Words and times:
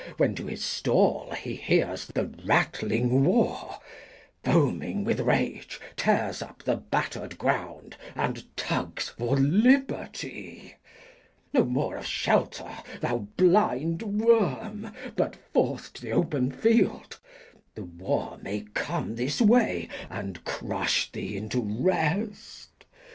When 0.17 0.33
to 0.33 0.43
the 0.43 0.55
Stall 0.55 1.29
he 1.39 1.55
hears 1.55 2.07
the 2.07 2.25
ratling 2.43 3.23
War, 3.23 3.77
Foaming 4.43 5.03
with 5.03 5.19
Rage, 5.19 5.79
tears 5.95 6.41
up 6.41 6.63
the 6.63 6.75
batter'd 6.77 7.37
Ground, 7.37 7.97
And 8.15 8.45
tugs 8.57 9.09
for 9.09 9.35
Liberty. 9.37 10.73
No 11.53 11.65
more 11.65 11.97
of 11.97 12.07
Shelter, 12.07 12.71
thou 12.99 13.27
blind 13.37 14.01
Worm, 14.01 14.91
but 15.15 15.35
forth 15.53 15.93
To 15.93 16.01
th' 16.01 16.11
open 16.13 16.51
Field, 16.51 17.19
the 17.75 17.83
War 17.85 18.39
may 18.41 18.61
come 18.73 19.17
this 19.17 19.39
Way, 19.39 19.87
And 20.09 20.43
crush 20.45 21.11
thee 21.11 21.37
into 21.37 21.61
Rest. 21.61 22.85